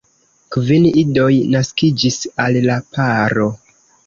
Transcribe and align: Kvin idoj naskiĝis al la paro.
Kvin 0.53 0.87
idoj 1.01 1.35
naskiĝis 1.57 2.19
al 2.47 2.59
la 2.65 2.79
paro. 2.97 3.47